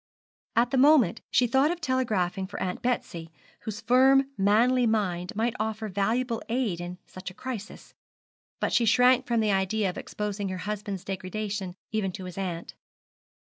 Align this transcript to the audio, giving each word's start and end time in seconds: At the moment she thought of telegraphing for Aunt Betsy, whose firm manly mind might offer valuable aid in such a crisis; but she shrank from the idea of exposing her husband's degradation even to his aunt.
At 0.55 0.71
the 0.71 0.79
moment 0.79 1.21
she 1.29 1.45
thought 1.45 1.69
of 1.69 1.79
telegraphing 1.79 2.47
for 2.47 2.59
Aunt 2.59 2.81
Betsy, 2.81 3.29
whose 3.65 3.81
firm 3.81 4.31
manly 4.35 4.87
mind 4.87 5.31
might 5.35 5.53
offer 5.59 5.87
valuable 5.89 6.41
aid 6.49 6.81
in 6.81 6.97
such 7.05 7.29
a 7.29 7.35
crisis; 7.35 7.93
but 8.59 8.73
she 8.73 8.85
shrank 8.85 9.27
from 9.27 9.41
the 9.41 9.51
idea 9.51 9.91
of 9.91 9.99
exposing 9.99 10.49
her 10.49 10.57
husband's 10.65 11.05
degradation 11.05 11.75
even 11.91 12.11
to 12.13 12.23
his 12.25 12.39
aunt. 12.39 12.73